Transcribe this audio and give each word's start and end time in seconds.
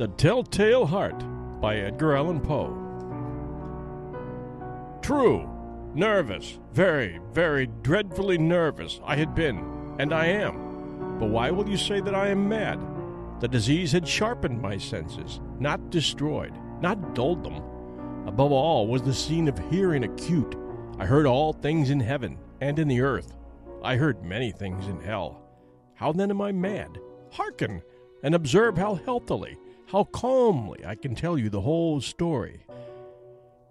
The 0.00 0.08
Telltale 0.08 0.86
Heart 0.86 1.60
by 1.60 1.76
Edgar 1.76 2.16
Allan 2.16 2.40
Poe. 2.40 2.72
True, 5.02 5.46
nervous, 5.94 6.58
very, 6.72 7.20
very 7.34 7.66
dreadfully 7.82 8.38
nervous 8.38 8.98
I 9.04 9.16
had 9.16 9.34
been, 9.34 9.58
and 9.98 10.14
I 10.14 10.24
am. 10.24 11.18
But 11.18 11.28
why 11.28 11.50
will 11.50 11.68
you 11.68 11.76
say 11.76 12.00
that 12.00 12.14
I 12.14 12.28
am 12.28 12.48
mad? 12.48 12.80
The 13.40 13.48
disease 13.48 13.92
had 13.92 14.08
sharpened 14.08 14.62
my 14.62 14.78
senses, 14.78 15.42
not 15.58 15.90
destroyed, 15.90 16.54
not 16.80 17.14
dulled 17.14 17.44
them. 17.44 17.62
Above 18.26 18.52
all 18.52 18.86
was 18.86 19.02
the 19.02 19.12
scene 19.12 19.48
of 19.48 19.70
hearing 19.70 20.04
acute. 20.04 20.56
I 20.98 21.04
heard 21.04 21.26
all 21.26 21.52
things 21.52 21.90
in 21.90 22.00
heaven 22.00 22.38
and 22.62 22.78
in 22.78 22.88
the 22.88 23.02
earth. 23.02 23.36
I 23.82 23.96
heard 23.96 24.24
many 24.24 24.50
things 24.50 24.86
in 24.86 24.98
hell. 24.98 25.42
How 25.92 26.10
then 26.10 26.30
am 26.30 26.40
I 26.40 26.52
mad? 26.52 26.98
Hearken, 27.32 27.82
and 28.22 28.34
observe 28.34 28.78
how 28.78 28.94
healthily, 28.94 29.58
how 29.90 30.04
calmly 30.04 30.84
I 30.86 30.94
can 30.94 31.16
tell 31.16 31.36
you 31.36 31.50
the 31.50 31.60
whole 31.60 32.00
story. 32.00 32.64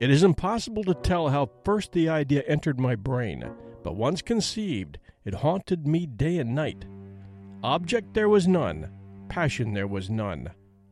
It 0.02 0.10
is 0.10 0.24
impossible 0.24 0.84
to 0.84 0.94
tell 0.94 1.30
how 1.30 1.50
first 1.64 1.94
the 1.94 2.10
idea 2.10 2.44
entered 2.46 2.80
my 2.80 2.96
brain, 2.96 3.50
but 3.84 3.96
once 3.96 4.22
conceived, 4.22 4.98
it 5.24 5.34
haunted 5.34 5.88
me 5.88 6.06
day 6.06 6.38
and 6.40 6.54
night. 6.54 6.84
Object 7.64 8.14
there 8.14 8.28
was 8.28 8.48
none, 8.48 8.90
passion 9.30 9.74
there 9.74 9.88
was 9.88 10.10
none. 10.10 10.50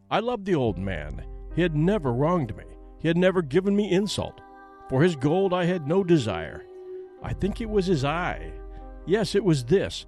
I 0.09 0.19
loved 0.19 0.45
the 0.45 0.55
old 0.55 0.77
man. 0.77 1.25
He 1.55 1.61
had 1.61 1.75
never 1.75 2.13
wronged 2.13 2.55
me. 2.55 2.63
He 2.99 3.09
had 3.09 3.17
never 3.17 3.41
given 3.41 3.75
me 3.75 3.91
insult. 3.91 4.39
For 4.89 5.01
his 5.01 5.17
gold 5.17 5.53
I 5.53 5.65
had 5.65 5.87
no 5.87 6.05
desire. 6.05 6.63
I 7.21 7.33
think 7.33 7.59
it 7.59 7.69
was 7.69 7.85
his 7.85 8.05
eye. 8.05 8.53
Yes, 9.05 9.35
it 9.35 9.43
was 9.43 9.65
this. 9.65 10.05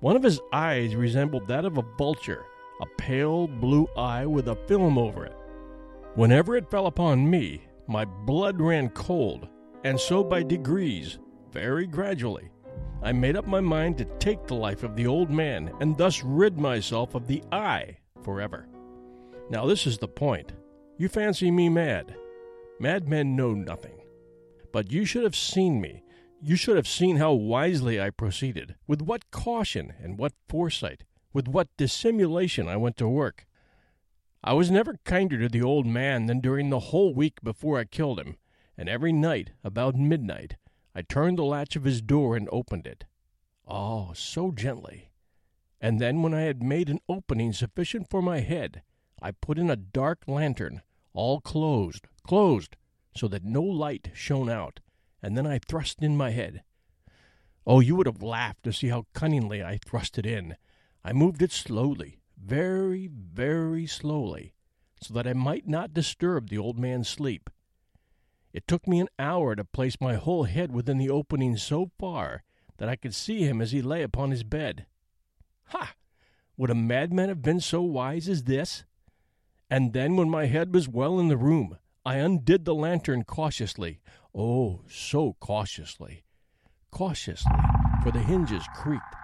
One 0.00 0.16
of 0.16 0.22
his 0.22 0.40
eyes 0.52 0.94
resembled 0.94 1.48
that 1.48 1.64
of 1.64 1.78
a 1.78 1.84
vulture, 1.96 2.44
a 2.80 2.86
pale 2.98 3.46
blue 3.46 3.88
eye 3.96 4.26
with 4.26 4.48
a 4.48 4.56
film 4.66 4.98
over 4.98 5.24
it. 5.24 5.36
Whenever 6.14 6.56
it 6.56 6.70
fell 6.70 6.86
upon 6.86 7.28
me, 7.28 7.62
my 7.86 8.04
blood 8.04 8.60
ran 8.60 8.88
cold, 8.90 9.48
and 9.84 9.98
so 9.98 10.22
by 10.22 10.42
degrees, 10.42 11.18
very 11.52 11.86
gradually, 11.86 12.50
I 13.02 13.12
made 13.12 13.36
up 13.36 13.46
my 13.46 13.60
mind 13.60 13.96
to 13.98 14.04
take 14.18 14.46
the 14.46 14.54
life 14.54 14.82
of 14.82 14.96
the 14.96 15.06
old 15.06 15.30
man 15.30 15.72
and 15.80 15.96
thus 15.96 16.24
rid 16.24 16.58
myself 16.58 17.14
of 17.14 17.26
the 17.26 17.42
eye 17.52 17.96
forever. 18.22 18.68
Now, 19.50 19.66
this 19.66 19.86
is 19.86 19.98
the 19.98 20.08
point. 20.08 20.52
You 20.98 21.08
fancy 21.08 21.50
me 21.50 21.68
mad. 21.68 22.16
Madmen 22.80 23.36
know 23.36 23.54
nothing. 23.54 24.00
But 24.72 24.92
you 24.92 25.04
should 25.04 25.24
have 25.24 25.36
seen 25.36 25.80
me. 25.80 26.02
You 26.42 26.56
should 26.56 26.76
have 26.76 26.88
seen 26.88 27.16
how 27.16 27.32
wisely 27.32 28.00
I 28.00 28.10
proceeded, 28.10 28.74
with 28.86 29.02
what 29.02 29.30
caution 29.30 29.94
and 30.02 30.18
what 30.18 30.32
foresight, 30.48 31.04
with 31.32 31.48
what 31.48 31.76
dissimulation 31.76 32.68
I 32.68 32.76
went 32.76 32.96
to 32.98 33.08
work. 33.08 33.46
I 34.42 34.52
was 34.52 34.70
never 34.70 34.98
kinder 35.04 35.38
to 35.40 35.48
the 35.48 35.62
old 35.62 35.86
man 35.86 36.26
than 36.26 36.40
during 36.40 36.70
the 36.70 36.78
whole 36.78 37.12
week 37.12 37.40
before 37.42 37.78
I 37.78 37.84
killed 37.84 38.20
him, 38.20 38.36
and 38.76 38.88
every 38.88 39.12
night, 39.12 39.50
about 39.64 39.96
midnight, 39.96 40.56
I 40.94 41.02
turned 41.02 41.38
the 41.38 41.44
latch 41.44 41.76
of 41.76 41.84
his 41.84 42.00
door 42.00 42.36
and 42.36 42.48
opened 42.52 42.86
it. 42.86 43.04
Oh, 43.66 44.12
so 44.14 44.52
gently. 44.52 45.10
And 45.80 46.00
then, 46.00 46.22
when 46.22 46.34
I 46.34 46.42
had 46.42 46.62
made 46.62 46.88
an 46.88 47.00
opening 47.08 47.52
sufficient 47.52 48.08
for 48.08 48.22
my 48.22 48.40
head, 48.40 48.82
I 49.20 49.32
put 49.32 49.58
in 49.58 49.70
a 49.70 49.76
dark 49.76 50.20
lantern, 50.26 50.82
all 51.12 51.40
closed, 51.40 52.06
closed, 52.26 52.76
so 53.14 53.26
that 53.28 53.44
no 53.44 53.62
light 53.62 54.10
shone 54.14 54.48
out, 54.48 54.80
and 55.22 55.36
then 55.36 55.46
I 55.46 55.58
thrust 55.58 56.02
in 56.02 56.16
my 56.16 56.30
head. 56.30 56.62
Oh, 57.66 57.80
you 57.80 57.96
would 57.96 58.06
have 58.06 58.22
laughed 58.22 58.62
to 58.62 58.72
see 58.72 58.88
how 58.88 59.06
cunningly 59.12 59.62
I 59.62 59.78
thrust 59.84 60.18
it 60.18 60.24
in. 60.24 60.56
I 61.04 61.12
moved 61.12 61.42
it 61.42 61.52
slowly, 61.52 62.20
very, 62.36 63.06
very 63.06 63.86
slowly, 63.86 64.54
so 65.00 65.14
that 65.14 65.26
I 65.26 65.32
might 65.32 65.66
not 65.66 65.94
disturb 65.94 66.48
the 66.48 66.58
old 66.58 66.78
man's 66.78 67.08
sleep. 67.08 67.50
It 68.52 68.66
took 68.66 68.86
me 68.88 69.00
an 69.00 69.08
hour 69.18 69.54
to 69.54 69.64
place 69.64 70.00
my 70.00 70.14
whole 70.14 70.44
head 70.44 70.72
within 70.72 70.98
the 70.98 71.10
opening 71.10 71.56
so 71.56 71.90
far 71.98 72.42
that 72.78 72.88
I 72.88 72.96
could 72.96 73.14
see 73.14 73.44
him 73.44 73.60
as 73.60 73.72
he 73.72 73.82
lay 73.82 74.02
upon 74.02 74.30
his 74.30 74.42
bed. 74.42 74.86
Ha! 75.66 75.94
Would 76.56 76.70
a 76.70 76.74
madman 76.74 77.28
have 77.28 77.42
been 77.42 77.60
so 77.60 77.82
wise 77.82 78.28
as 78.28 78.44
this? 78.44 78.84
And 79.70 79.92
then, 79.92 80.16
when 80.16 80.30
my 80.30 80.46
head 80.46 80.74
was 80.74 80.88
well 80.88 81.20
in 81.20 81.28
the 81.28 81.36
room, 81.36 81.78
I 82.04 82.16
undid 82.16 82.64
the 82.64 82.74
lantern 82.74 83.22
cautiously. 83.24 84.00
Oh, 84.34 84.82
so 84.88 85.36
cautiously. 85.40 86.24
Cautiously, 86.90 87.52
for 88.02 88.10
the 88.10 88.20
hinges 88.20 88.64
creaked. 88.74 89.14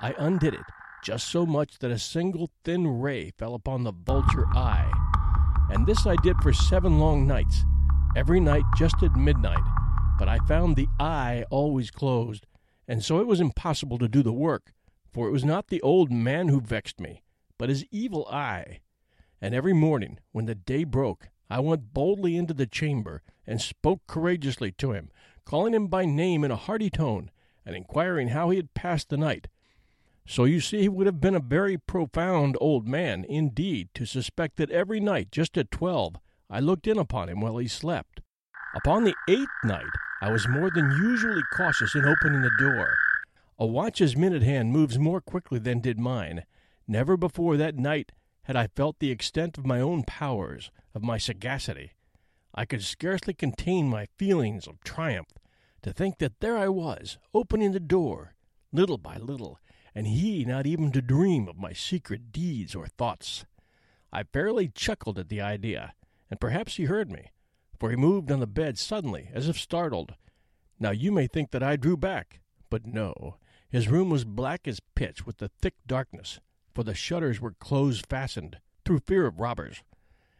I 0.00 0.14
undid 0.18 0.54
it 0.54 0.64
just 1.02 1.28
so 1.28 1.46
much 1.46 1.78
that 1.78 1.90
a 1.90 1.98
single 1.98 2.50
thin 2.64 3.00
ray 3.00 3.30
fell 3.30 3.54
upon 3.54 3.84
the 3.84 3.92
vulture 3.92 4.46
eye. 4.54 4.90
And 5.70 5.86
this 5.86 6.06
I 6.06 6.16
did 6.16 6.36
for 6.42 6.52
seven 6.52 6.98
long 6.98 7.26
nights, 7.26 7.64
every 8.16 8.40
night 8.40 8.64
just 8.76 9.02
at 9.02 9.16
midnight. 9.16 9.62
But 10.18 10.28
I 10.28 10.38
found 10.48 10.76
the 10.76 10.88
eye 10.98 11.44
always 11.50 11.90
closed, 11.90 12.46
and 12.86 13.04
so 13.04 13.20
it 13.20 13.26
was 13.26 13.40
impossible 13.40 13.98
to 13.98 14.08
do 14.08 14.22
the 14.22 14.32
work, 14.32 14.72
for 15.12 15.28
it 15.28 15.32
was 15.32 15.44
not 15.44 15.68
the 15.68 15.82
old 15.82 16.10
man 16.10 16.48
who 16.48 16.60
vexed 16.60 17.00
me, 17.00 17.22
but 17.58 17.68
his 17.68 17.84
evil 17.90 18.26
eye. 18.26 18.80
And 19.40 19.54
every 19.54 19.72
morning, 19.72 20.18
when 20.32 20.46
the 20.46 20.54
day 20.54 20.84
broke, 20.84 21.28
I 21.50 21.60
went 21.60 21.94
boldly 21.94 22.36
into 22.36 22.54
the 22.54 22.66
chamber 22.66 23.22
and 23.46 23.60
spoke 23.60 24.00
courageously 24.06 24.72
to 24.72 24.92
him, 24.92 25.10
calling 25.44 25.74
him 25.74 25.86
by 25.86 26.04
name 26.04 26.44
in 26.44 26.50
a 26.50 26.56
hearty 26.56 26.90
tone, 26.90 27.30
and 27.64 27.76
inquiring 27.76 28.28
how 28.28 28.50
he 28.50 28.56
had 28.56 28.74
passed 28.74 29.08
the 29.08 29.16
night. 29.16 29.48
So 30.30 30.44
you 30.44 30.60
see 30.60 30.82
he 30.82 30.90
would 30.90 31.06
have 31.06 31.22
been 31.22 31.34
a 31.34 31.40
very 31.40 31.78
profound 31.78 32.58
old 32.60 32.86
man, 32.86 33.24
indeed, 33.24 33.88
to 33.94 34.04
suspect 34.04 34.58
that 34.58 34.70
every 34.70 35.00
night, 35.00 35.32
just 35.32 35.56
at 35.56 35.70
twelve, 35.70 36.16
I 36.50 36.60
looked 36.60 36.86
in 36.86 36.98
upon 36.98 37.30
him 37.30 37.40
while 37.40 37.56
he 37.56 37.66
slept. 37.66 38.20
Upon 38.74 39.04
the 39.04 39.14
eighth 39.26 39.48
night, 39.64 39.86
I 40.20 40.30
was 40.30 40.46
more 40.46 40.70
than 40.70 40.90
usually 40.90 41.40
cautious 41.56 41.94
in 41.94 42.04
opening 42.04 42.42
the 42.42 42.50
door. 42.58 42.94
A 43.58 43.64
watch's 43.64 44.18
minute 44.18 44.42
hand 44.42 44.70
moves 44.70 44.98
more 44.98 45.22
quickly 45.22 45.58
than 45.58 45.80
did 45.80 45.98
mine. 45.98 46.44
Never 46.86 47.16
before 47.16 47.56
that 47.56 47.76
night 47.76 48.12
had 48.42 48.54
I 48.54 48.66
felt 48.66 48.98
the 48.98 49.10
extent 49.10 49.56
of 49.56 49.64
my 49.64 49.80
own 49.80 50.02
powers, 50.02 50.70
of 50.94 51.02
my 51.02 51.16
sagacity. 51.16 51.92
I 52.54 52.66
could 52.66 52.82
scarcely 52.82 53.32
contain 53.32 53.88
my 53.88 54.08
feelings 54.18 54.66
of 54.66 54.84
triumph 54.84 55.32
to 55.80 55.90
think 55.90 56.18
that 56.18 56.40
there 56.40 56.58
I 56.58 56.68
was, 56.68 57.16
opening 57.32 57.72
the 57.72 57.80
door, 57.80 58.34
little 58.72 58.98
by 58.98 59.16
little, 59.16 59.58
and 59.94 60.06
he 60.06 60.44
not 60.44 60.66
even 60.66 60.92
to 60.92 61.02
dream 61.02 61.48
of 61.48 61.58
my 61.58 61.72
secret 61.72 62.32
deeds 62.32 62.74
or 62.74 62.86
thoughts. 62.86 63.44
I 64.12 64.22
fairly 64.22 64.68
chuckled 64.68 65.18
at 65.18 65.28
the 65.28 65.40
idea, 65.40 65.94
and 66.30 66.40
perhaps 66.40 66.76
he 66.76 66.84
heard 66.84 67.10
me, 67.10 67.30
for 67.78 67.90
he 67.90 67.96
moved 67.96 68.30
on 68.30 68.40
the 68.40 68.46
bed 68.46 68.78
suddenly, 68.78 69.30
as 69.32 69.48
if 69.48 69.58
startled. 69.58 70.14
Now 70.78 70.90
you 70.90 71.12
may 71.12 71.26
think 71.26 71.50
that 71.50 71.62
I 71.62 71.76
drew 71.76 71.96
back, 71.96 72.40
but 72.70 72.86
no. 72.86 73.36
His 73.70 73.88
room 73.88 74.08
was 74.08 74.24
black 74.24 74.66
as 74.66 74.80
pitch 74.94 75.26
with 75.26 75.38
the 75.38 75.48
thick 75.48 75.74
darkness, 75.86 76.40
for 76.74 76.82
the 76.82 76.94
shutters 76.94 77.40
were 77.40 77.52
close 77.52 78.00
fastened, 78.00 78.58
through 78.84 79.00
fear 79.00 79.26
of 79.26 79.40
robbers. 79.40 79.82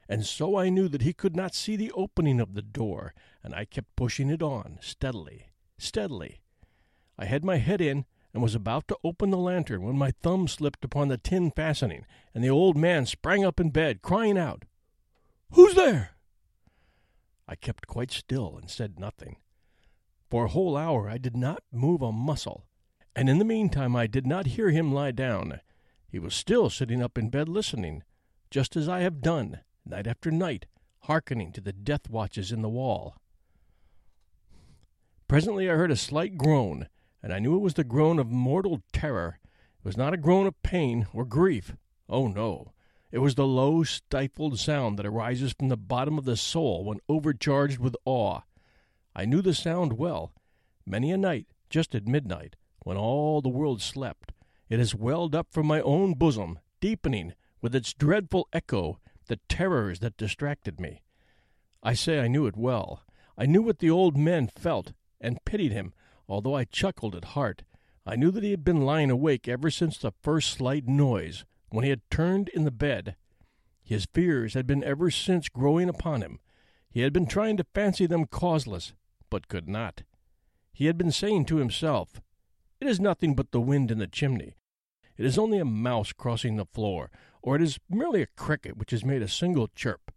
And 0.08 0.24
so 0.24 0.56
I 0.56 0.70
knew 0.70 0.88
that 0.88 1.02
he 1.02 1.12
could 1.12 1.36
not 1.36 1.54
see 1.54 1.76
the 1.76 1.92
opening 1.92 2.40
of 2.40 2.54
the 2.54 2.62
door, 2.62 3.12
and 3.44 3.54
I 3.54 3.66
kept 3.66 3.94
pushing 3.96 4.30
it 4.30 4.42
on, 4.42 4.78
steadily, 4.80 5.48
steadily. 5.76 6.40
I 7.18 7.26
had 7.26 7.44
my 7.44 7.56
head 7.56 7.82
in, 7.82 8.06
and 8.32 8.42
was 8.42 8.54
about 8.54 8.86
to 8.88 8.98
open 9.02 9.30
the 9.30 9.38
lantern 9.38 9.82
when 9.82 9.96
my 9.96 10.10
thumb 10.10 10.46
slipped 10.46 10.84
upon 10.84 11.08
the 11.08 11.16
tin 11.16 11.50
fastening, 11.50 12.04
and 12.34 12.44
the 12.44 12.50
old 12.50 12.76
man 12.76 13.06
sprang 13.06 13.44
up 13.44 13.58
in 13.58 13.70
bed, 13.70 14.02
crying 14.02 14.38
out, 14.38 14.64
Who's 15.52 15.74
there? 15.74 16.10
I 17.46 17.54
kept 17.54 17.86
quite 17.86 18.10
still 18.10 18.58
and 18.58 18.70
said 18.70 19.00
nothing. 19.00 19.36
For 20.30 20.44
a 20.44 20.48
whole 20.48 20.76
hour 20.76 21.08
I 21.08 21.16
did 21.16 21.36
not 21.36 21.62
move 21.72 22.02
a 22.02 22.12
muscle, 22.12 22.66
and 23.16 23.30
in 23.30 23.38
the 23.38 23.44
meantime 23.44 23.96
I 23.96 24.06
did 24.06 24.26
not 24.26 24.46
hear 24.46 24.70
him 24.70 24.92
lie 24.92 25.12
down. 25.12 25.60
He 26.06 26.18
was 26.18 26.34
still 26.34 26.68
sitting 26.68 27.02
up 27.02 27.16
in 27.16 27.30
bed 27.30 27.48
listening, 27.48 28.02
just 28.50 28.76
as 28.76 28.88
I 28.88 29.00
have 29.00 29.22
done, 29.22 29.60
night 29.86 30.06
after 30.06 30.30
night, 30.30 30.66
hearkening 31.00 31.52
to 31.52 31.60
the 31.62 31.72
death 31.72 32.10
watches 32.10 32.52
in 32.52 32.60
the 32.60 32.68
wall. 32.68 33.16
Presently 35.26 35.70
I 35.70 35.74
heard 35.74 35.90
a 35.90 35.96
slight 35.96 36.36
groan, 36.36 36.88
and 37.22 37.32
I 37.32 37.38
knew 37.38 37.56
it 37.56 37.60
was 37.60 37.74
the 37.74 37.84
groan 37.84 38.18
of 38.18 38.30
mortal 38.30 38.82
terror. 38.92 39.38
It 39.78 39.84
was 39.84 39.96
not 39.96 40.14
a 40.14 40.18
groan 40.18 40.46
of 40.46 40.62
pain 40.62 41.06
or 41.12 41.24
grief. 41.24 41.74
Oh, 42.08 42.28
no. 42.28 42.72
It 43.10 43.18
was 43.18 43.34
the 43.34 43.46
low, 43.46 43.84
stifled 43.84 44.58
sound 44.58 44.98
that 44.98 45.06
arises 45.06 45.52
from 45.52 45.68
the 45.68 45.76
bottom 45.76 46.18
of 46.18 46.24
the 46.24 46.36
soul 46.36 46.84
when 46.84 47.00
overcharged 47.08 47.78
with 47.78 47.96
awe. 48.04 48.40
I 49.14 49.24
knew 49.24 49.40
the 49.40 49.54
sound 49.54 49.94
well. 49.94 50.32
Many 50.86 51.10
a 51.10 51.16
night, 51.16 51.46
just 51.70 51.94
at 51.94 52.06
midnight, 52.06 52.56
when 52.80 52.96
all 52.96 53.40
the 53.40 53.48
world 53.48 53.82
slept, 53.82 54.32
it 54.68 54.78
has 54.78 54.94
welled 54.94 55.34
up 55.34 55.48
from 55.50 55.66
my 55.66 55.80
own 55.80 56.14
bosom, 56.14 56.58
deepening, 56.80 57.34
with 57.60 57.74
its 57.74 57.94
dreadful 57.94 58.46
echo, 58.52 59.00
the 59.26 59.40
terrors 59.48 60.00
that 60.00 60.16
distracted 60.16 60.78
me. 60.78 61.02
I 61.82 61.94
say 61.94 62.20
I 62.20 62.28
knew 62.28 62.46
it 62.46 62.56
well. 62.56 63.02
I 63.36 63.46
knew 63.46 63.62
what 63.62 63.78
the 63.78 63.90
old 63.90 64.16
man 64.16 64.48
felt, 64.48 64.92
and 65.20 65.44
pitied 65.44 65.72
him, 65.72 65.92
Although 66.28 66.54
I 66.54 66.64
chuckled 66.64 67.14
at 67.14 67.32
heart, 67.36 67.62
I 68.04 68.16
knew 68.16 68.30
that 68.30 68.42
he 68.42 68.50
had 68.50 68.64
been 68.64 68.82
lying 68.82 69.10
awake 69.10 69.48
ever 69.48 69.70
since 69.70 69.98
the 69.98 70.12
first 70.22 70.50
slight 70.50 70.86
noise, 70.86 71.44
when 71.70 71.84
he 71.84 71.90
had 71.90 72.02
turned 72.10 72.48
in 72.50 72.64
the 72.64 72.70
bed. 72.70 73.16
His 73.82 74.06
fears 74.12 74.54
had 74.54 74.66
been 74.66 74.84
ever 74.84 75.10
since 75.10 75.48
growing 75.48 75.88
upon 75.88 76.22
him. 76.22 76.40
He 76.90 77.00
had 77.00 77.12
been 77.12 77.26
trying 77.26 77.56
to 77.56 77.66
fancy 77.74 78.06
them 78.06 78.26
causeless, 78.26 78.92
but 79.30 79.48
could 79.48 79.68
not. 79.68 80.02
He 80.72 80.86
had 80.86 80.98
been 80.98 81.12
saying 81.12 81.46
to 81.46 81.56
himself, 81.56 82.20
It 82.80 82.86
is 82.86 83.00
nothing 83.00 83.34
but 83.34 83.50
the 83.50 83.60
wind 83.60 83.90
in 83.90 83.98
the 83.98 84.06
chimney. 84.06 84.54
It 85.16 85.24
is 85.24 85.38
only 85.38 85.58
a 85.58 85.64
mouse 85.64 86.12
crossing 86.12 86.56
the 86.56 86.66
floor, 86.66 87.10
or 87.42 87.56
it 87.56 87.62
is 87.62 87.80
merely 87.90 88.22
a 88.22 88.26
cricket 88.26 88.76
which 88.76 88.92
has 88.92 89.04
made 89.04 89.22
a 89.22 89.28
single 89.28 89.68
chirp. 89.68 90.12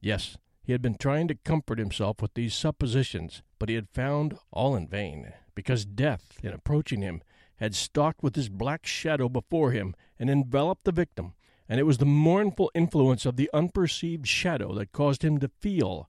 Yes, 0.00 0.36
he 0.70 0.72
had 0.72 0.80
been 0.80 0.94
trying 0.94 1.26
to 1.26 1.34
comfort 1.34 1.80
himself 1.80 2.22
with 2.22 2.32
these 2.34 2.54
suppositions, 2.54 3.42
but 3.58 3.68
he 3.68 3.74
had 3.74 3.88
found 3.88 4.38
all 4.52 4.76
in 4.76 4.86
vain, 4.86 5.32
because 5.56 5.84
death, 5.84 6.38
in 6.44 6.52
approaching 6.52 7.02
him, 7.02 7.20
had 7.56 7.74
stalked 7.74 8.22
with 8.22 8.36
his 8.36 8.48
black 8.48 8.86
shadow 8.86 9.28
before 9.28 9.72
him 9.72 9.96
and 10.16 10.30
enveloped 10.30 10.84
the 10.84 10.92
victim, 10.92 11.34
and 11.68 11.80
it 11.80 11.86
was 11.86 11.98
the 11.98 12.06
mournful 12.06 12.70
influence 12.72 13.26
of 13.26 13.34
the 13.34 13.50
unperceived 13.52 14.28
shadow 14.28 14.72
that 14.72 14.92
caused 14.92 15.24
him 15.24 15.38
to 15.38 15.50
feel, 15.58 16.08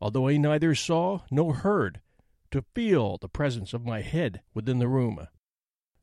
although 0.00 0.26
he 0.28 0.38
neither 0.38 0.74
saw 0.74 1.20
nor 1.30 1.56
heard, 1.56 2.00
to 2.50 2.64
feel 2.74 3.18
the 3.18 3.28
presence 3.28 3.74
of 3.74 3.84
my 3.84 4.00
head 4.00 4.40
within 4.54 4.78
the 4.78 4.88
room. 4.88 5.28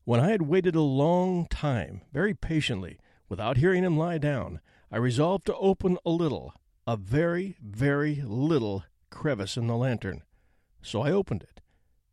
When 0.04 0.20
I 0.20 0.30
had 0.30 0.42
waited 0.42 0.76
a 0.76 0.80
long 0.80 1.48
time, 1.48 2.02
very 2.12 2.34
patiently, 2.34 3.00
without 3.28 3.56
hearing 3.56 3.82
him 3.82 3.98
lie 3.98 4.18
down, 4.18 4.60
I 4.92 4.98
resolved 4.98 5.46
to 5.46 5.56
open 5.56 5.98
a 6.06 6.10
little, 6.10 6.54
a 6.86 6.96
very, 6.96 7.56
very 7.60 8.22
little 8.24 8.84
crevice 9.10 9.56
in 9.56 9.66
the 9.66 9.76
lantern. 9.76 10.22
So 10.82 11.02
I 11.02 11.10
opened 11.10 11.42
it. 11.42 11.60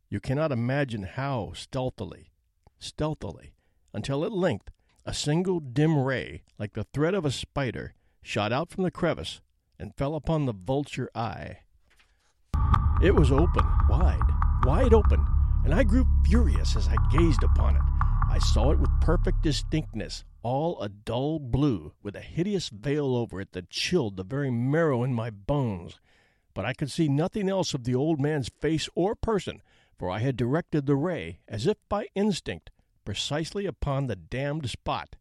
You 0.08 0.18
cannot 0.18 0.50
imagine 0.50 1.04
how 1.04 1.52
stealthily, 1.54 2.32
stealthily, 2.78 3.54
until 3.92 4.24
at 4.24 4.32
length 4.32 4.70
a 5.06 5.14
single 5.14 5.60
dim 5.60 5.98
ray, 5.98 6.42
like 6.58 6.72
the 6.72 6.86
thread 6.92 7.14
of 7.14 7.24
a 7.24 7.30
spider, 7.30 7.94
shot 8.22 8.52
out 8.52 8.70
from 8.70 8.82
the 8.82 8.90
crevice 8.90 9.40
and 9.78 9.94
fell 9.94 10.16
upon 10.16 10.46
the 10.46 10.52
vulture 10.52 11.10
eye. 11.14 11.58
It 13.02 13.14
was 13.14 13.30
open, 13.30 13.64
wide, 13.88 14.20
wide 14.64 14.94
open, 14.94 15.24
and 15.64 15.74
I 15.74 15.84
grew 15.84 16.06
furious 16.24 16.74
as 16.74 16.88
I 16.88 16.96
gazed 17.16 17.42
upon 17.42 17.76
it. 17.76 17.82
I 18.30 18.38
saw 18.38 18.72
it 18.72 18.78
with 18.78 18.90
perfect 19.00 19.42
distinctness, 19.42 20.24
all 20.44 20.80
a 20.80 20.88
dull 20.88 21.40
blue, 21.40 21.94
with 22.02 22.14
a 22.14 22.20
hideous 22.20 22.68
veil 22.68 23.16
over 23.16 23.40
it 23.40 23.52
that 23.52 23.70
chilled 23.70 24.16
the 24.16 24.22
very 24.22 24.50
marrow 24.50 25.02
in 25.02 25.12
my 25.12 25.30
bones. 25.30 25.98
But 26.52 26.64
I 26.66 26.74
could 26.74 26.90
see 26.90 27.08
nothing 27.08 27.48
else 27.48 27.74
of 27.74 27.84
the 27.84 27.94
old 27.94 28.20
man's 28.20 28.50
face 28.60 28.88
or 28.94 29.16
person, 29.16 29.62
for 29.98 30.10
I 30.10 30.20
had 30.20 30.36
directed 30.36 30.86
the 30.86 30.96
ray, 30.96 31.40
as 31.48 31.66
if 31.66 31.78
by 31.88 32.08
instinct, 32.14 32.70
precisely 33.04 33.66
upon 33.66 34.06
the 34.06 34.16
damned 34.16 34.68
spot. 34.68 35.16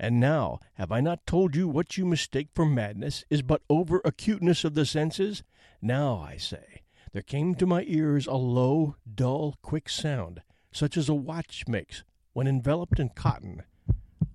And 0.00 0.18
now, 0.18 0.58
have 0.74 0.90
I 0.90 1.00
not 1.00 1.26
told 1.26 1.54
you 1.54 1.68
what 1.68 1.96
you 1.96 2.04
mistake 2.04 2.48
for 2.54 2.66
madness 2.66 3.24
is 3.30 3.42
but 3.42 3.62
over 3.68 4.00
acuteness 4.04 4.64
of 4.64 4.74
the 4.74 4.86
senses? 4.86 5.42
Now, 5.80 6.16
I 6.18 6.38
say, 6.38 6.82
there 7.12 7.22
came 7.22 7.54
to 7.56 7.66
my 7.66 7.84
ears 7.86 8.26
a 8.26 8.34
low, 8.34 8.96
dull, 9.14 9.56
quick 9.62 9.88
sound, 9.88 10.42
such 10.72 10.96
as 10.96 11.08
a 11.08 11.14
watch 11.14 11.64
makes 11.68 12.02
when 12.32 12.48
enveloped 12.48 12.98
in 12.98 13.10
cotton. 13.10 13.62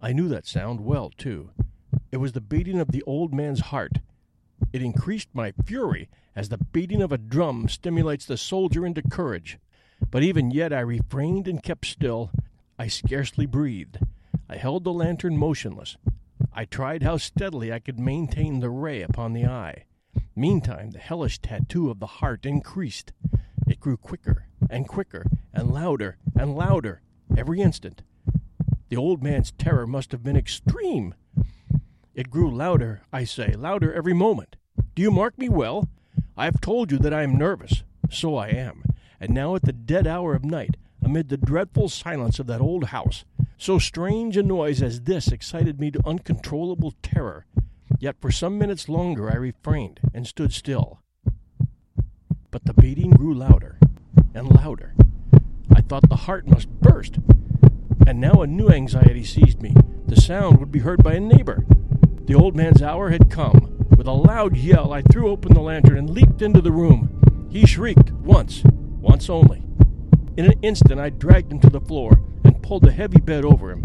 I 0.01 0.13
knew 0.13 0.27
that 0.29 0.47
sound 0.47 0.81
well, 0.81 1.09
too. 1.09 1.51
It 2.11 2.17
was 2.17 2.31
the 2.31 2.41
beating 2.41 2.79
of 2.79 2.91
the 2.91 3.03
old 3.03 3.33
man's 3.33 3.59
heart. 3.59 3.99
It 4.71 4.81
increased 4.81 5.29
my 5.33 5.51
fury, 5.65 6.09
as 6.35 6.49
the 6.49 6.57
beating 6.57 7.01
of 7.01 7.11
a 7.11 7.17
drum 7.17 7.67
stimulates 7.67 8.25
the 8.25 8.37
soldier 8.37 8.85
into 8.85 9.01
courage. 9.01 9.59
But 10.09 10.23
even 10.23 10.51
yet 10.51 10.71
I 10.71 10.79
refrained 10.79 11.47
and 11.47 11.61
kept 11.61 11.85
still. 11.85 12.31
I 12.77 12.87
scarcely 12.87 13.45
breathed. 13.45 13.99
I 14.49 14.55
held 14.55 14.85
the 14.85 14.93
lantern 14.93 15.37
motionless. 15.37 15.97
I 16.53 16.65
tried 16.65 17.03
how 17.03 17.17
steadily 17.17 17.71
I 17.71 17.79
could 17.79 17.99
maintain 17.99 18.59
the 18.59 18.69
ray 18.69 19.01
upon 19.01 19.33
the 19.33 19.45
eye. 19.45 19.83
Meantime, 20.35 20.91
the 20.91 20.99
hellish 20.99 21.39
tattoo 21.39 21.89
of 21.89 21.99
the 21.99 22.07
heart 22.07 22.45
increased. 22.45 23.11
It 23.67 23.79
grew 23.79 23.97
quicker 23.97 24.45
and 24.69 24.87
quicker 24.87 25.25
and 25.53 25.71
louder 25.71 26.17
and 26.35 26.55
louder 26.55 27.01
every 27.37 27.59
instant. 27.59 28.01
The 28.89 28.97
old 28.97 29.23
man's 29.23 29.51
terror 29.51 29.87
must 29.87 30.11
have 30.11 30.23
been 30.23 30.37
extreme. 30.37 31.15
It 32.13 32.29
grew 32.29 32.53
louder, 32.53 33.01
I 33.13 33.23
say, 33.23 33.53
louder 33.53 33.93
every 33.93 34.13
moment. 34.13 34.55
Do 34.95 35.01
you 35.01 35.11
mark 35.11 35.37
me 35.37 35.47
well? 35.49 35.87
I 36.35 36.45
have 36.45 36.61
told 36.61 36.91
you 36.91 36.97
that 36.99 37.13
I 37.13 37.23
am 37.23 37.37
nervous. 37.37 37.83
So 38.09 38.35
I 38.35 38.49
am 38.49 38.83
and 39.19 39.33
now 39.33 39.55
at 39.55 39.63
the 39.63 39.73
dead 39.73 40.07
hour 40.07 40.33
of 40.33 40.45
night, 40.45 40.77
amid 41.03 41.29
the 41.29 41.37
dreadful 41.37 41.89
silence 41.89 42.39
of 42.39 42.47
that 42.47 42.61
old 42.61 42.85
house, 42.85 43.25
so 43.57 43.77
strange 43.77 44.37
a 44.37 44.43
noise 44.43 44.81
as 44.81 45.01
this 45.01 45.31
excited 45.31 45.79
me 45.79 45.91
to 45.91 46.07
uncontrollable 46.07 46.93
terror. 47.01 47.45
Yet 47.99 48.15
for 48.21 48.31
some 48.31 48.57
minutes 48.57 48.87
longer 48.87 49.29
I 49.29 49.35
refrained 49.35 49.99
and 50.13 50.25
stood 50.25 50.53
still. 50.53 50.99
But 52.51 52.63
the 52.65 52.73
beating 52.73 53.11
grew 53.11 53.33
louder 53.33 53.77
and 54.33 54.49
louder. 54.49 54.95
I 55.71 55.81
thought 55.81 56.07
the 56.07 56.15
heart 56.15 56.47
must 56.47 56.69
burst. 56.69 57.19
And 58.09 58.19
now 58.19 58.41
a 58.41 58.47
new 58.47 58.69
anxiety 58.69 59.23
seized 59.23 59.61
me. 59.61 59.75
The 60.07 60.19
sound 60.19 60.57
would 60.57 60.71
be 60.71 60.79
heard 60.79 61.03
by 61.03 61.13
a 61.13 61.19
neighbor. 61.19 61.63
The 62.25 62.33
old 62.33 62.55
man's 62.55 62.81
hour 62.81 63.11
had 63.11 63.29
come. 63.29 63.85
With 63.95 64.07
a 64.07 64.11
loud 64.11 64.57
yell, 64.57 64.93
I 64.93 65.03
threw 65.03 65.29
open 65.29 65.53
the 65.53 65.61
lantern 65.61 65.95
and 65.95 66.09
leaped 66.09 66.41
into 66.41 66.59
the 66.59 66.71
room. 66.71 67.47
He 67.51 67.67
shrieked 67.67 68.09
once, 68.13 68.63
once 68.65 69.29
only. 69.29 69.61
In 70.37 70.45
an 70.45 70.59
instant, 70.63 70.99
I 70.99 71.11
dragged 71.11 71.51
him 71.51 71.59
to 71.59 71.69
the 71.69 71.79
floor 71.79 72.19
and 72.43 72.63
pulled 72.63 72.81
the 72.81 72.91
heavy 72.91 73.19
bed 73.19 73.45
over 73.45 73.69
him. 73.71 73.83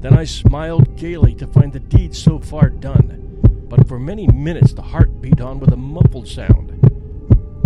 Then 0.00 0.18
I 0.18 0.24
smiled 0.24 0.96
gaily 0.96 1.36
to 1.36 1.46
find 1.46 1.72
the 1.72 1.78
deed 1.78 2.16
so 2.16 2.40
far 2.40 2.68
done. 2.68 3.38
But 3.68 3.86
for 3.86 4.00
many 4.00 4.26
minutes 4.26 4.72
the 4.72 4.82
heart 4.82 5.20
beat 5.20 5.40
on 5.40 5.60
with 5.60 5.72
a 5.72 5.76
muffled 5.76 6.26
sound. 6.26 6.80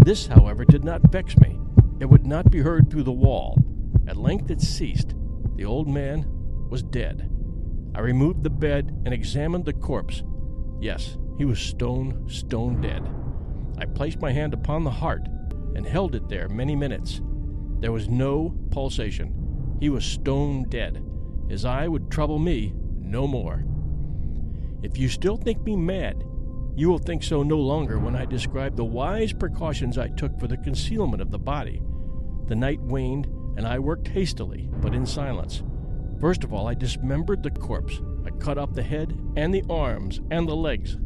This, 0.05 0.27
however, 0.27 0.67
did 0.67 0.85
not 0.85 1.11
vex 1.11 1.39
me. 1.39 1.59
It 2.01 2.11
would 2.11 2.27
not 2.27 2.51
be 2.51 2.61
heard 2.61 2.91
through 2.91 3.05
the 3.05 3.13
wall. 3.13 3.65
At 4.07 4.19
length 4.19 4.51
it 4.51 4.61
ceased. 4.61 5.16
The 5.57 5.65
old 5.65 5.89
man 5.89 6.27
was 6.71 6.83
dead. 6.83 7.31
I 7.95 8.01
removed 8.01 8.43
the 8.43 8.51
bed 8.51 8.95
and 9.05 9.15
examined 9.15 9.65
the 9.65 9.73
corpse. 9.73 10.23
Yes, 10.81 11.17
he 11.39 11.45
was 11.45 11.59
stone, 11.59 12.29
stone 12.29 12.81
dead. 12.81 13.09
I 13.79 13.87
placed 13.87 14.21
my 14.21 14.33
hand 14.33 14.55
upon 14.55 14.85
the 14.85 14.91
heart 14.91 15.27
and 15.75 15.87
held 15.87 16.15
it 16.15 16.29
there 16.29 16.49
many 16.49 16.77
minutes. 16.77 17.21
There 17.81 17.93
was 17.93 18.09
no 18.09 18.55
pulsation. 18.71 19.77
He 19.81 19.89
was 19.89 20.05
stone 20.05 20.65
dead. 20.69 21.03
His 21.49 21.65
eye 21.65 21.89
would 21.89 22.11
trouble 22.11 22.39
me 22.39 22.75
no 23.01 23.27
more. 23.27 23.65
If 24.83 24.99
you 24.99 25.09
still 25.09 25.37
think 25.37 25.63
me 25.63 25.77
mad, 25.77 26.23
you 26.75 26.89
will 26.91 26.99
think 26.99 27.23
so 27.23 27.43
no 27.43 27.59
longer 27.59 27.99
when 27.99 28.15
I 28.15 28.27
describe 28.27 28.77
the 28.77 28.85
wise 28.85 29.33
precautions 29.33 29.97
I 29.97 30.09
took 30.09 30.39
for 30.39 30.47
the 30.47 30.59
concealment 30.59 31.23
of 31.23 31.31
the 31.31 31.39
body. 31.39 31.81
The 32.49 32.55
night 32.55 32.81
waned, 32.81 33.27
and 33.57 33.67
I 33.67 33.79
worked 33.79 34.09
hastily, 34.09 34.69
but 34.81 34.95
in 34.95 35.07
silence. 35.07 35.63
First 36.21 36.45
of 36.45 36.53
all, 36.53 36.67
I 36.67 36.75
dismembered 36.75 37.43
the 37.43 37.51
corpse. 37.51 38.01
I 38.25 38.31
cut 38.31 38.59
off 38.59 38.75
the 38.75 38.83
head 38.83 39.19
and 39.37 39.53
the 39.53 39.65
arms 39.69 40.21
and 40.31 40.49
the 40.49 40.57
legs. 40.57 40.97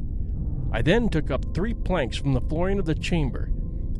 I 0.72 0.82
then 0.82 1.08
took 1.08 1.30
up 1.30 1.54
three 1.54 1.74
planks 1.74 2.16
from 2.16 2.32
the 2.32 2.40
flooring 2.40 2.78
of 2.78 2.86
the 2.86 2.94
chamber 2.94 3.50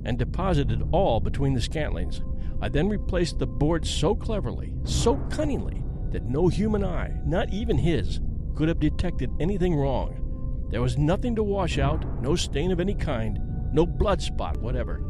and 0.04 0.19
deposited 0.19 0.88
all 0.92 1.21
between 1.21 1.54
the 1.54 1.61
scantlings. 1.61 2.23
I 2.62 2.69
then 2.69 2.88
replaced 2.88 3.38
the 3.38 3.47
board 3.47 3.87
so 3.87 4.14
cleverly, 4.14 4.75
so 4.85 5.16
cunningly, 5.30 5.83
that 6.11 6.28
no 6.28 6.49
human 6.49 6.85
eye, 6.85 7.19
not 7.25 7.52
even 7.52 7.78
his, 7.78 8.21
could 8.54 8.69
have 8.69 8.80
detected 8.80 9.30
anything 9.40 9.75
wrong. 9.75 10.69
There 10.71 10.83
was 10.83 10.99
nothing 10.99 11.35
to 11.37 11.42
wash 11.42 11.78
out, 11.78 12.04
no 12.23 12.37
stain 12.37 12.71
of 12.71 12.80
any 12.80 12.95
kind, 12.95 13.40
no 13.73 13.87
blood 13.87 14.23
spot 14.23 14.59
whatever. 14.59 15.02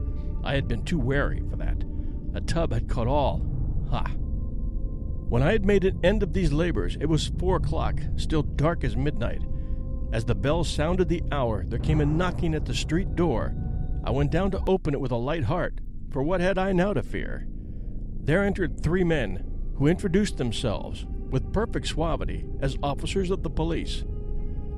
I 0.42 0.54
had 0.54 0.68
been 0.68 0.84
too 0.84 0.98
wary 0.98 1.42
for 1.50 1.56
that. 1.56 1.84
A 2.34 2.40
tub 2.40 2.72
had 2.72 2.88
caught 2.88 3.06
all. 3.06 3.42
Ha! 3.90 4.04
When 5.28 5.42
I 5.42 5.52
had 5.52 5.64
made 5.64 5.84
an 5.84 6.00
end 6.02 6.22
of 6.22 6.32
these 6.32 6.52
labors, 6.52 6.96
it 7.00 7.06
was 7.06 7.32
four 7.38 7.56
o'clock, 7.56 8.00
still 8.16 8.42
dark 8.42 8.84
as 8.84 8.96
midnight. 8.96 9.42
As 10.12 10.24
the 10.24 10.34
bell 10.34 10.64
sounded 10.64 11.08
the 11.08 11.22
hour, 11.30 11.64
there 11.66 11.78
came 11.78 12.00
a 12.00 12.06
knocking 12.06 12.54
at 12.54 12.64
the 12.64 12.74
street 12.74 13.14
door, 13.14 13.54
I 14.02 14.10
went 14.10 14.30
down 14.30 14.50
to 14.52 14.62
open 14.66 14.94
it 14.94 15.00
with 15.00 15.12
a 15.12 15.16
light 15.16 15.44
heart, 15.44 15.80
for 16.10 16.22
what 16.22 16.40
had 16.40 16.56
I 16.56 16.72
now 16.72 16.94
to 16.94 17.02
fear? 17.02 17.46
There 18.22 18.42
entered 18.42 18.82
three 18.82 19.04
men, 19.04 19.44
who 19.76 19.86
introduced 19.86 20.38
themselves, 20.38 21.06
with 21.30 21.52
perfect 21.52 21.86
suavity, 21.86 22.46
as 22.60 22.78
officers 22.82 23.30
of 23.30 23.42
the 23.42 23.50
police. 23.50 24.04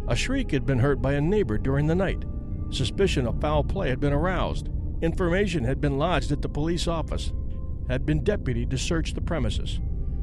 A 0.09 0.17
shriek 0.17 0.51
had 0.51 0.67
been 0.67 0.81
heard 0.81 1.01
by 1.01 1.15
a 1.15 1.21
neighbor 1.21 1.57
during 1.57 1.87
the 1.87 1.95
night. 1.95 2.25
Suspicion 2.71 3.27
of 3.27 3.41
foul 3.41 3.63
play 3.63 3.91
had 3.91 4.01
been 4.01 4.13
aroused. 4.13 4.69
Information 5.01 5.65
had 5.65 5.81
been 5.81 5.99
lodged 5.99 6.33
at 6.33 6.43
the 6.43 6.49
police 6.49 6.89
office. 6.89 7.33
Had 7.93 8.07
been 8.07 8.25
deputy 8.25 8.65
to 8.65 8.79
search 8.79 9.13
the 9.13 9.21
premises. 9.21 9.79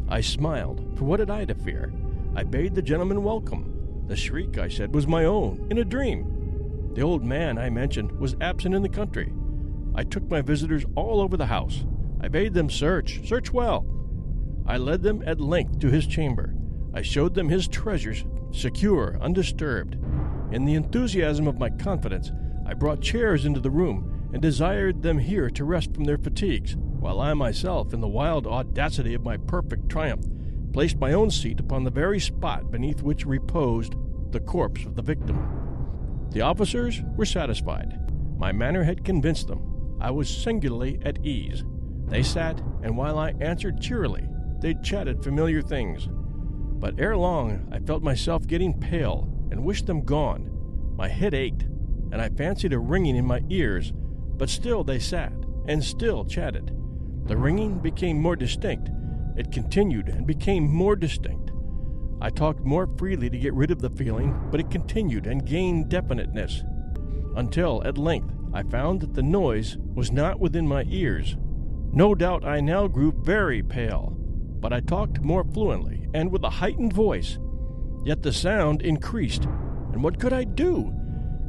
I 0.08 0.22
smiled, 0.22 0.98
for 0.98 1.06
what 1.06 1.20
had 1.20 1.30
I 1.30 1.46
to 1.46 1.54
fear? 1.54 1.94
I 2.36 2.42
bade 2.42 2.74
the 2.74 2.82
gentleman 2.82 3.22
welcome. 3.22 4.06
The 4.08 4.16
shriek, 4.16 4.58
I 4.58 4.68
said, 4.68 4.96
was 4.96 5.06
my 5.06 5.26
own, 5.26 5.68
in 5.70 5.78
a 5.78 5.86
dream. 5.86 6.92
The 6.96 7.04
old 7.04 7.24
man 7.24 7.60
I 7.60 7.70
mentioned 7.70 8.12
was 8.14 8.36
absent 8.42 8.74
in 8.74 8.82
the 8.82 8.90
country. 8.90 9.32
I 9.94 10.04
took 10.04 10.28
my 10.32 10.42
visitors 10.42 10.84
all 10.96 11.22
over 11.22 11.38
the 11.38 11.46
house. 11.46 11.86
I 12.20 12.28
bade 12.28 12.56
them 12.56 12.72
search, 12.72 13.28
search 13.30 13.54
well. 13.54 13.86
I 14.66 14.78
led 14.78 15.04
them 15.04 15.22
at 15.28 15.40
length 15.40 15.78
to 15.82 15.92
his 15.92 16.08
chamber. 16.08 16.56
I 16.96 17.04
showed 17.04 17.36
them 17.36 17.50
his 17.50 17.68
treasures, 17.68 18.26
secure, 18.50 19.16
undisturbed. 19.22 19.96
In 20.52 20.66
the 20.66 20.74
enthusiasm 20.74 21.48
of 21.48 21.60
my 21.60 21.70
confidence, 21.70 22.32
I 22.66 22.74
brought 22.74 23.00
chairs 23.00 23.46
into 23.46 23.60
the 23.60 23.70
room 23.70 24.28
and 24.34 24.42
desired 24.42 25.04
them 25.04 25.20
here 25.20 25.52
to 25.52 25.66
rest 25.66 25.94
from 25.94 26.06
their 26.06 26.18
fatigues, 26.18 26.76
while 27.00 27.20
I 27.20 27.34
myself, 27.34 27.94
in 27.94 28.02
the 28.02 28.08
wild 28.08 28.46
audacity 28.46 29.14
of 29.14 29.24
my 29.24 29.38
perfect 29.38 29.90
triumph, 29.90 30.26
placed 30.74 30.98
my 30.98 31.14
own 31.14 31.32
seat 31.32 31.60
upon 31.60 31.84
the 31.84 31.90
very 31.90 32.20
spot 32.20 32.72
beneath 32.72 33.02
which 33.02 33.26
reposed 33.26 33.96
the 34.32 34.40
corpse 34.40 34.86
of 34.86 34.96
the 34.96 35.02
victim. 35.02 36.28
The 36.32 36.42
officers 36.42 37.02
were 37.16 37.26
satisfied. 37.26 37.98
My 38.38 38.52
manner 38.52 38.84
had 38.84 39.04
convinced 39.04 39.48
them. 39.48 39.98
I 40.00 40.12
was 40.12 40.30
singularly 40.30 41.00
at 41.04 41.26
ease. 41.26 41.64
They 42.06 42.24
sat, 42.24 42.60
and 42.84 42.96
while 42.96 43.18
I 43.18 43.34
answered 43.40 43.82
cheerily, 43.82 44.28
they 44.62 44.76
chatted 44.76 45.24
familiar 45.24 45.62
things. 45.62 46.08
But 46.12 47.00
ere 47.00 47.18
long 47.18 47.68
I 47.72 47.80
felt 47.80 48.04
myself 48.04 48.48
getting 48.48 48.80
pale 48.80 49.28
and 49.52 49.66
wished 49.66 49.88
them 49.88 50.06
gone. 50.06 50.50
My 50.96 51.08
head 51.08 51.34
ached, 51.34 51.64
and 52.12 52.22
I 52.22 52.30
fancied 52.30 52.74
a 52.74 52.80
ringing 52.80 53.16
in 53.16 53.26
my 53.26 53.42
ears, 53.50 53.92
but 54.38 54.50
still 54.50 54.84
they 54.84 55.00
sat, 55.00 55.34
and 55.68 55.84
still 55.84 56.26
chatted. 56.26 56.76
The 57.30 57.38
ringing 57.38 57.78
became 57.78 58.20
more 58.20 58.36
distinct. 58.36 58.90
It 59.38 59.52
continued 59.52 60.10
and 60.10 60.26
became 60.26 60.68
more 60.68 60.96
distinct. 60.96 61.52
I 62.20 62.32
talked 62.32 62.62
more 62.62 62.90
freely 62.98 63.30
to 63.30 63.38
get 63.38 63.54
rid 63.54 63.70
of 63.70 63.82
the 63.82 63.92
feeling, 63.92 64.48
but 64.50 64.60
it 64.60 64.72
continued 64.72 65.28
and 65.28 65.46
gained 65.46 65.90
definiteness. 65.90 66.64
Until, 67.36 67.84
at 67.86 68.00
length, 68.00 68.34
I 68.52 68.64
found 68.64 69.02
that 69.02 69.14
the 69.14 69.22
noise 69.22 69.78
was 69.94 70.12
not 70.12 70.40
within 70.40 70.68
my 70.68 70.86
ears. 70.90 71.38
No 71.94 72.16
doubt 72.16 72.46
I 72.46 72.62
now 72.62 72.88
grew 72.88 73.12
very 73.12 73.62
pale, 73.62 74.18
but 74.60 74.74
I 74.74 74.80
talked 74.80 75.22
more 75.22 75.44
fluently 75.44 76.08
and 76.16 76.32
with 76.32 76.44
a 76.44 76.50
heightened 76.50 76.94
voice. 76.94 77.38
Yet 78.04 78.24
the 78.24 78.34
sound 78.34 78.82
increased, 78.82 79.46
and 79.94 80.02
what 80.02 80.20
could 80.20 80.34
I 80.34 80.46
do? 80.46 80.92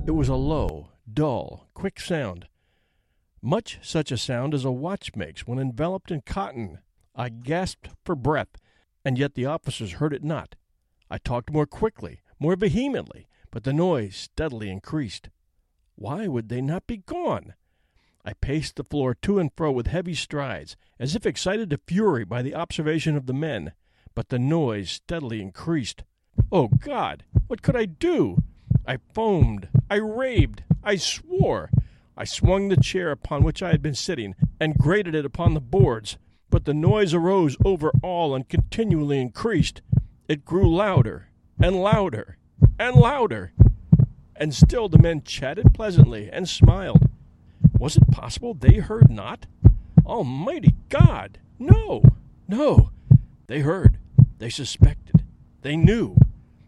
It 0.06 0.10
was 0.10 0.28
a 0.28 0.34
low, 0.34 0.90
dull, 1.10 1.70
quick 1.72 1.98
sound, 1.98 2.48
much 3.42 3.78
such 3.82 4.12
a 4.12 4.16
sound 4.16 4.54
as 4.54 4.64
a 4.64 4.70
watch 4.70 5.14
makes 5.16 5.46
when 5.46 5.58
enveloped 5.58 6.10
in 6.10 6.20
cotton. 6.20 6.78
I 7.14 7.28
gasped 7.28 7.88
for 8.04 8.14
breath, 8.14 8.56
and 9.04 9.18
yet 9.18 9.34
the 9.34 9.46
officers 9.46 9.92
heard 9.92 10.12
it 10.12 10.24
not. 10.24 10.56
I 11.10 11.18
talked 11.18 11.52
more 11.52 11.66
quickly, 11.66 12.20
more 12.38 12.56
vehemently, 12.56 13.26
but 13.50 13.64
the 13.64 13.72
noise 13.72 14.16
steadily 14.16 14.70
increased. 14.70 15.28
Why 15.96 16.26
would 16.28 16.48
they 16.48 16.60
not 16.60 16.86
be 16.86 16.98
gone? 16.98 17.54
I 18.24 18.34
paced 18.34 18.76
the 18.76 18.84
floor 18.84 19.14
to 19.22 19.38
and 19.38 19.50
fro 19.56 19.72
with 19.72 19.86
heavy 19.86 20.14
strides, 20.14 20.76
as 20.98 21.16
if 21.16 21.24
excited 21.24 21.70
to 21.70 21.80
fury 21.86 22.24
by 22.24 22.42
the 22.42 22.54
observation 22.54 23.16
of 23.16 23.26
the 23.26 23.32
men, 23.32 23.72
but 24.14 24.28
the 24.28 24.38
noise 24.38 24.90
steadily 24.90 25.40
increased. 25.40 26.04
Oh 26.52 26.68
God! 26.68 27.24
What 27.46 27.62
could 27.62 27.76
I 27.76 27.86
do? 27.86 28.42
I 28.86 28.98
foamed, 29.14 29.68
I 29.90 29.96
raved, 29.96 30.62
I 30.82 30.96
swore. 30.96 31.70
I 32.20 32.24
swung 32.24 32.68
the 32.68 32.76
chair 32.76 33.12
upon 33.12 33.44
which 33.44 33.62
I 33.62 33.70
had 33.70 33.80
been 33.80 33.94
sitting 33.94 34.34
and 34.60 34.76
grated 34.76 35.14
it 35.14 35.24
upon 35.24 35.54
the 35.54 35.58
boards, 35.60 36.18
but 36.50 36.66
the 36.66 36.74
noise 36.74 37.14
arose 37.14 37.56
over 37.64 37.90
all 38.02 38.34
and 38.34 38.46
continually 38.46 39.18
increased. 39.18 39.80
It 40.28 40.44
grew 40.44 40.70
louder 40.70 41.28
and 41.58 41.76
louder 41.76 42.36
and 42.78 42.94
louder, 42.94 43.54
and 44.36 44.54
still 44.54 44.90
the 44.90 44.98
men 44.98 45.22
chatted 45.22 45.72
pleasantly 45.72 46.28
and 46.30 46.46
smiled. 46.46 47.08
Was 47.78 47.96
it 47.96 48.10
possible 48.10 48.52
they 48.52 48.74
heard 48.74 49.10
not? 49.10 49.46
Almighty 50.04 50.74
God! 50.90 51.38
No, 51.58 52.02
no! 52.46 52.90
They 53.46 53.60
heard, 53.60 53.96
they 54.36 54.50
suspected, 54.50 55.24
they 55.62 55.74
knew. 55.74 56.18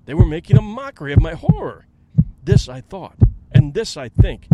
They 0.07 0.15
were 0.15 0.25
making 0.25 0.57
a 0.57 0.63
mockery 0.63 1.13
of 1.13 1.21
my 1.21 1.35
horror. 1.35 1.85
This 2.43 2.71
I 2.71 2.81
thought, 2.81 3.19
and 3.53 3.75
this 3.75 3.99
I 3.99 4.09
think. 4.09 4.49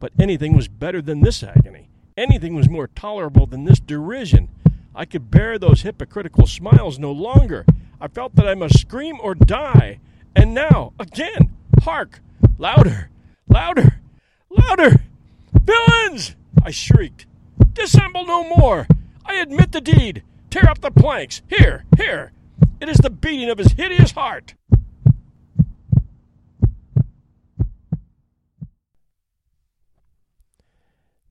But 0.00 0.12
anything 0.18 0.56
was 0.56 0.66
better 0.66 1.02
than 1.02 1.20
this 1.20 1.42
agony. 1.42 1.88
Anything 2.16 2.54
was 2.54 2.68
more 2.68 2.88
tolerable 2.88 3.46
than 3.46 3.64
this 3.64 3.78
derision. 3.78 4.48
I 4.94 5.04
could 5.04 5.30
bear 5.30 5.58
those 5.58 5.82
hypocritical 5.82 6.46
smiles 6.46 6.98
no 6.98 7.12
longer. 7.12 7.64
I 8.00 8.08
felt 8.08 8.34
that 8.36 8.48
I 8.48 8.54
must 8.54 8.80
scream 8.80 9.18
or 9.22 9.34
die. 9.34 10.00
And 10.34 10.54
now, 10.54 10.94
again, 10.98 11.54
hark! 11.82 12.20
Louder! 12.58 13.10
Louder! 13.48 14.00
Louder! 14.48 15.02
Villains! 15.62 16.34
I 16.62 16.70
shrieked. 16.70 17.26
Dissemble 17.72 18.26
no 18.26 18.56
more! 18.56 18.86
I 19.24 19.34
admit 19.34 19.72
the 19.72 19.80
deed! 19.80 20.22
Tear 20.48 20.68
up 20.68 20.80
the 20.80 20.90
planks! 20.90 21.42
Here! 21.48 21.84
Here! 21.96 22.32
It 22.80 22.88
is 22.88 22.98
the 22.98 23.10
beating 23.10 23.50
of 23.50 23.58
his 23.58 23.72
hideous 23.72 24.12
heart! 24.12 24.54